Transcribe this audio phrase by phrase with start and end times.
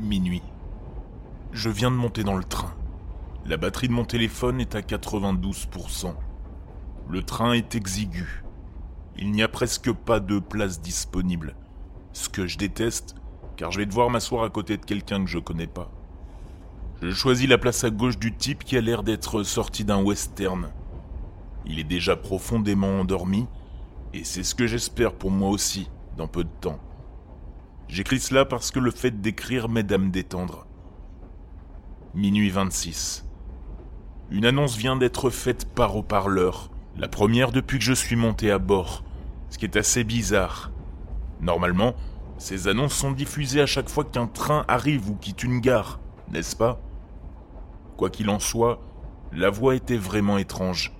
[0.00, 0.42] Minuit.
[1.52, 2.74] Je viens de monter dans le train.
[3.44, 6.14] La batterie de mon téléphone est à 92%.
[7.08, 8.42] Le train est exigu.
[9.18, 11.54] Il n'y a presque pas de place disponible.
[12.12, 13.14] Ce que je déteste,
[13.56, 15.90] car je vais devoir m'asseoir à côté de quelqu'un que je connais pas.
[17.02, 20.70] Je choisis la place à gauche du type qui a l'air d'être sorti d'un western.
[21.66, 23.46] Il est déjà profondément endormi,
[24.14, 26.78] et c'est ce que j'espère pour moi aussi, dans peu de temps.
[27.90, 30.64] J'écris cela parce que le fait d'écrire m'aide à me détendre.
[32.14, 33.26] Minuit 26.
[34.30, 38.60] Une annonce vient d'être faite par haut-parleur, la première depuis que je suis monté à
[38.60, 39.02] bord,
[39.48, 40.70] ce qui est assez bizarre.
[41.40, 41.96] Normalement,
[42.38, 45.98] ces annonces sont diffusées à chaque fois qu'un train arrive ou quitte une gare,
[46.30, 46.80] n'est-ce pas?
[47.96, 48.80] Quoi qu'il en soit,
[49.32, 50.92] la voix était vraiment étrange.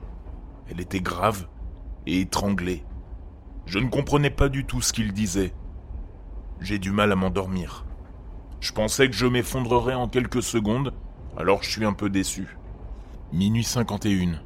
[0.68, 1.46] Elle était grave
[2.06, 2.84] et étranglée.
[3.66, 5.52] Je ne comprenais pas du tout ce qu'il disait.
[6.60, 7.86] J'ai du mal à m'endormir.
[8.60, 10.92] Je pensais que je m'effondrerais en quelques secondes,
[11.38, 12.58] alors je suis un peu déçu.
[13.32, 14.42] Minuit 51.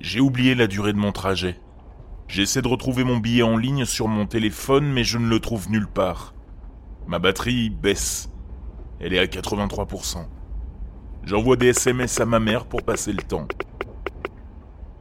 [0.00, 1.60] J'ai oublié la durée de mon trajet.
[2.26, 5.70] J'essaie de retrouver mon billet en ligne sur mon téléphone, mais je ne le trouve
[5.70, 6.32] nulle part.
[7.06, 8.30] Ma batterie baisse.
[8.98, 10.26] Elle est à 83%.
[11.24, 13.46] J'envoie des SMS à ma mère pour passer le temps.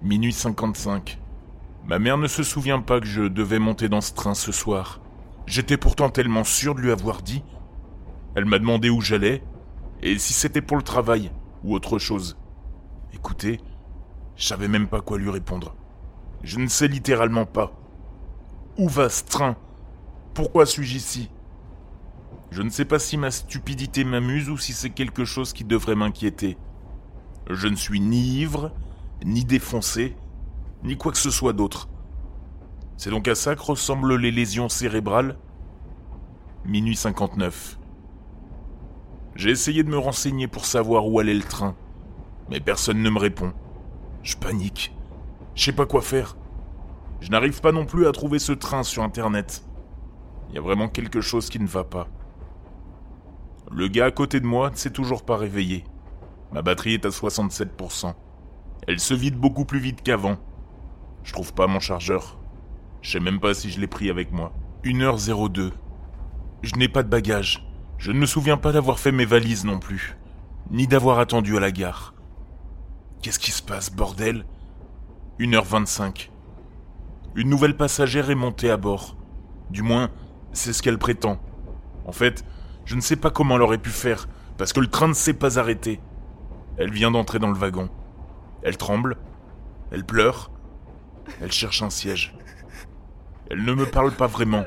[0.02, 1.17] Minuit 55.
[1.86, 5.00] Ma mère ne se souvient pas que je devais monter dans ce train ce soir.
[5.50, 7.44] J'étais pourtant tellement sûr de lui avoir dit.
[8.36, 9.42] Elle m'a demandé où j'allais,
[10.03, 11.31] et si c'était pour le travail
[11.64, 12.38] ou autre chose.
[13.16, 13.59] Écoutez,
[14.36, 15.75] je savais même pas quoi lui répondre.
[16.44, 17.72] Je ne sais littéralement pas.
[18.77, 19.55] Où va ce train?
[20.36, 21.31] Pourquoi suis-je ici?
[22.52, 25.95] Je ne sais pas si ma stupidité m'amuse ou si c'est quelque chose qui devrait
[25.95, 26.59] m'inquiéter.
[27.50, 28.72] Je ne suis ni ivre,
[29.25, 30.16] ni défoncé,
[30.83, 31.89] ni quoi que ce soit d'autre.
[33.00, 35.38] C'est donc à ça que ressemblent les lésions cérébrales?
[36.66, 37.80] Minuit 59.
[39.36, 41.77] J'ai essayé de me renseigner pour savoir où allait le train,
[42.50, 43.53] mais personne ne me répond.
[44.22, 44.94] Je panique.
[45.55, 46.36] Je sais pas quoi faire.
[47.21, 49.64] Je n'arrive pas non plus à trouver ce train sur internet.
[50.49, 52.09] Il y a vraiment quelque chose qui ne va pas.
[53.71, 55.86] Le gars à côté de moi ne s'est toujours pas réveillé.
[56.52, 58.14] Ma batterie est à 67%.
[58.89, 60.36] Elle se vide beaucoup plus vite qu'avant.
[61.23, 62.39] Je trouve pas mon chargeur.
[63.02, 64.54] Je sais même pas si je l'ai pris avec moi.
[64.83, 65.71] 1h02.
[66.61, 67.65] Je n'ai pas de bagages.
[67.98, 70.17] Je ne me souviens pas d'avoir fait mes valises non plus.
[70.71, 72.14] Ni d'avoir attendu à la gare.
[73.21, 74.45] Qu'est-ce qui se passe, bordel?
[75.39, 76.30] 1h25.
[77.36, 79.17] Une nouvelle passagère est montée à bord.
[79.70, 80.09] Du moins,
[80.52, 81.39] c'est ce qu'elle prétend.
[82.05, 82.43] En fait,
[82.86, 84.27] je ne sais pas comment elle aurait pu faire,
[84.58, 86.02] parce que le train ne s'est pas arrêté.
[86.77, 87.89] Elle vient d'entrer dans le wagon.
[88.64, 89.17] Elle tremble.
[89.92, 90.52] Elle pleure.
[91.42, 92.36] Elle cherche un siège.
[93.49, 94.64] Elle ne me parle pas vraiment.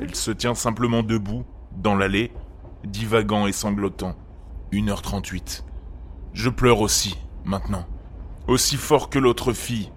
[0.00, 2.32] Elle se tient simplement debout, dans l'allée,
[2.84, 4.16] divagant et sanglotant.
[4.72, 5.64] 1h38.
[6.32, 7.84] Je pleure aussi, maintenant.
[8.46, 9.92] Aussi fort que l'autre fille,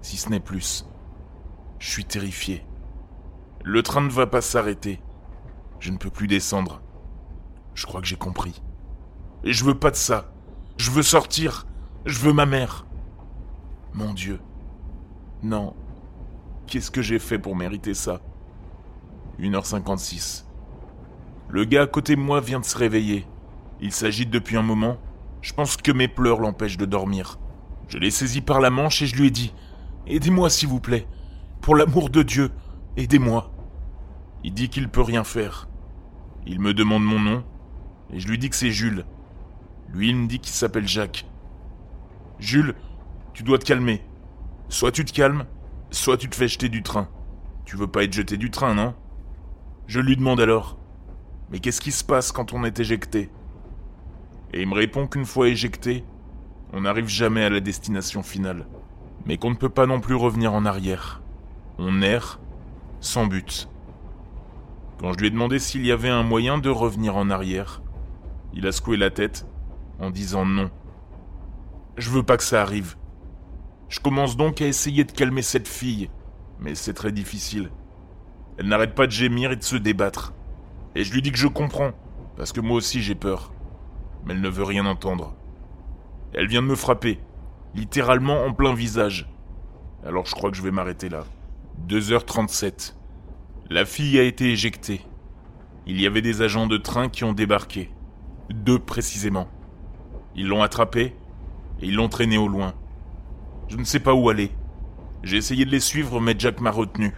[0.00, 0.86] si ce n'est plus.
[1.78, 2.64] Je suis terrifié.
[3.62, 5.00] Le train ne va pas s'arrêter.
[5.78, 6.80] Je ne peux plus descendre.
[7.74, 8.62] Je crois que j'ai compris.
[9.44, 10.32] Et je veux pas de ça.
[10.78, 11.66] Je veux sortir.
[12.06, 12.86] Je veux ma mère.
[13.92, 14.40] Mon Dieu.
[15.42, 15.74] Non,
[16.66, 18.20] Qu'est-ce que j'ai fait pour mériter ça?
[19.38, 20.44] 1h56.
[21.48, 23.24] Le gars à côté de moi vient de se réveiller.
[23.80, 24.98] Il s'agite depuis un moment.
[25.42, 27.38] Je pense que mes pleurs l'empêchent de dormir.
[27.86, 29.54] Je l'ai saisi par la manche et je lui ai dit
[30.08, 31.06] Aidez-moi s'il vous plaît.
[31.60, 32.50] Pour l'amour de Dieu,
[32.96, 33.52] aidez-moi.
[34.42, 35.68] Il dit qu'il peut rien faire.
[36.46, 37.44] Il me demande mon nom
[38.12, 39.04] et je lui dis que c'est Jules.
[39.88, 41.26] Lui, il me dit qu'il s'appelle Jacques.
[42.40, 42.74] Jules,
[43.34, 44.02] tu dois te calmer.
[44.68, 45.46] Soit tu te calmes,
[45.90, 47.08] Soit tu te fais jeter du train.
[47.64, 48.94] Tu veux pas être jeté du train, non?
[49.86, 50.76] Je lui demande alors.
[51.50, 53.30] Mais qu'est-ce qui se passe quand on est éjecté?
[54.52, 56.04] Et il me répond qu'une fois éjecté,
[56.72, 58.66] on n'arrive jamais à la destination finale.
[59.26, 61.22] Mais qu'on ne peut pas non plus revenir en arrière.
[61.78, 62.40] On erre
[63.00, 63.68] sans but.
[64.98, 67.82] Quand je lui ai demandé s'il y avait un moyen de revenir en arrière,
[68.54, 69.46] il a secoué la tête
[70.00, 70.70] en disant non.
[71.96, 72.96] Je veux pas que ça arrive.
[73.88, 76.10] Je commence donc à essayer de calmer cette fille,
[76.58, 77.70] mais c'est très difficile.
[78.58, 80.34] Elle n'arrête pas de gémir et de se débattre.
[80.94, 81.92] Et je lui dis que je comprends,
[82.36, 83.52] parce que moi aussi j'ai peur.
[84.24, 85.36] Mais elle ne veut rien entendre.
[86.34, 87.20] Elle vient de me frapper,
[87.74, 89.28] littéralement en plein visage.
[90.04, 91.24] Alors je crois que je vais m'arrêter là.
[91.88, 92.94] 2h37.
[93.70, 95.02] La fille a été éjectée.
[95.86, 97.90] Il y avait des agents de train qui ont débarqué.
[98.50, 99.48] Deux précisément.
[100.34, 101.14] Ils l'ont attrapée
[101.80, 102.74] et ils l'ont traînée au loin.
[103.68, 104.52] Je ne sais pas où aller.
[105.22, 107.14] J'ai essayé de les suivre, mais Jack m'a retenu.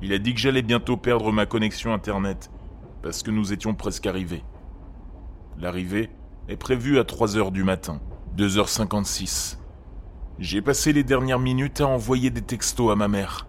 [0.00, 2.50] Il a dit que j'allais bientôt perdre ma connexion Internet,
[3.02, 4.44] parce que nous étions presque arrivés.
[5.58, 6.10] L'arrivée
[6.48, 8.00] est prévue à 3h du matin,
[8.36, 9.58] 2h56.
[10.38, 13.48] J'ai passé les dernières minutes à envoyer des textos à ma mère.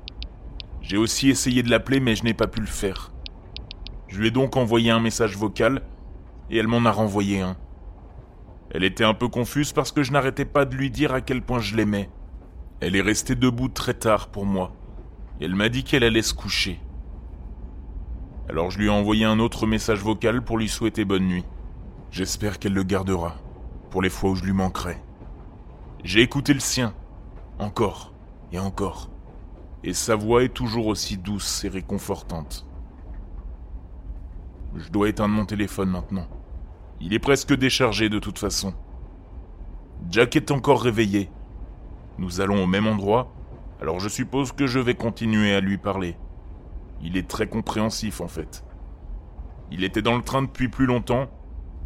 [0.81, 3.11] J'ai aussi essayé de l'appeler mais je n'ai pas pu le faire.
[4.07, 5.83] Je lui ai donc envoyé un message vocal
[6.49, 7.55] et elle m'en a renvoyé un.
[8.71, 11.41] Elle était un peu confuse parce que je n'arrêtais pas de lui dire à quel
[11.41, 12.09] point je l'aimais.
[12.81, 14.73] Elle est restée debout très tard pour moi.
[15.41, 16.79] Elle m'a dit qu'elle allait se coucher.
[18.47, 21.45] Alors je lui ai envoyé un autre message vocal pour lui souhaiter bonne nuit.
[22.11, 23.35] J'espère qu'elle le gardera,
[23.91, 24.97] pour les fois où je lui manquerai.
[26.03, 26.93] J'ai écouté le sien,
[27.59, 28.13] encore
[28.51, 29.09] et encore,
[29.83, 32.65] et sa voix est toujours aussi douce et réconfortante.
[34.75, 36.27] Je dois éteindre mon téléphone maintenant.
[37.01, 38.73] Il est presque déchargé de toute façon.
[40.09, 41.29] Jack est encore réveillé.
[42.17, 43.33] Nous allons au même endroit,
[43.81, 46.17] alors je suppose que je vais continuer à lui parler.
[47.01, 48.65] Il est très compréhensif en fait.
[49.71, 51.29] Il était dans le train depuis plus longtemps,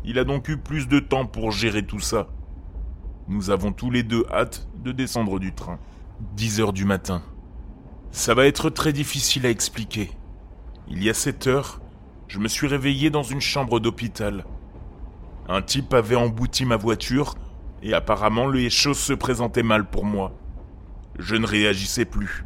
[0.06, 2.28] il a donc eu plus de temps pour gérer tout ça.
[3.28, 5.80] Nous avons tous les deux hâte de descendre du train.
[6.36, 7.22] 10 heures du matin.
[8.12, 10.12] Ça va être très difficile à expliquer.
[10.88, 11.82] Il y a 7 heures,
[12.28, 14.46] je me suis réveillé dans une chambre d'hôpital.
[15.50, 17.36] Un type avait embouti ma voiture
[17.82, 20.34] et apparemment les choses se présentaient mal pour moi.
[21.20, 22.46] Je ne réagissais plus.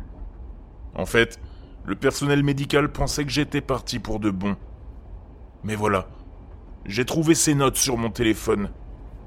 [0.96, 1.40] En fait,
[1.86, 4.58] le personnel médical pensait que j'étais parti pour de bon.
[5.64, 6.08] Mais voilà,
[6.86, 8.72] j'ai trouvé ces notes sur mon téléphone,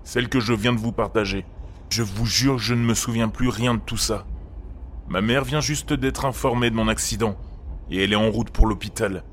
[0.02, 1.46] celles que je viens de vous partager.
[1.90, 4.26] Je vous jure, je ne me souviens plus rien de tout ça.
[5.08, 7.36] Ma mère vient juste d'être informée de mon accident,
[7.90, 9.24] et elle est en route pour l'hôpital.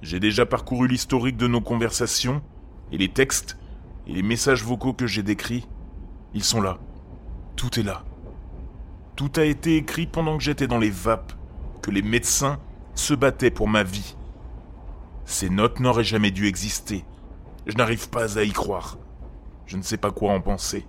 [0.00, 2.42] J'ai déjà parcouru l'historique de nos conversations,
[2.92, 3.58] et les textes
[4.06, 5.66] et les messages vocaux que j'ai décrits,
[6.34, 6.78] ils sont là.
[7.56, 8.04] Tout est là.
[9.16, 11.32] Tout a été écrit pendant que j'étais dans les vapes,
[11.82, 12.58] que les médecins
[12.94, 14.16] se battaient pour ma vie.
[15.24, 17.04] Ces notes n'auraient jamais dû exister.
[17.66, 18.96] Je n'arrive pas à y croire.
[19.66, 20.86] Je ne sais pas quoi en penser.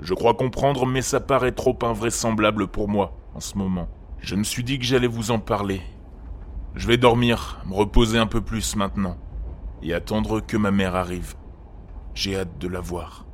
[0.00, 3.88] Je crois comprendre, mais ça paraît trop invraisemblable pour moi en ce moment.
[4.20, 5.82] Je me suis dit que j'allais vous en parler.
[6.74, 9.18] Je vais dormir, me reposer un peu plus maintenant
[9.82, 11.34] et attendre que ma mère arrive.
[12.14, 13.26] J'ai hâte de la voir.